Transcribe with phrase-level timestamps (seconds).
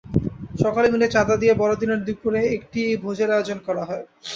[0.55, 4.03] সকলে মিলে চাঁদা দিয়ে বড়দিনের দুপুরে একটি ভোজের আয়োজন করা হয়।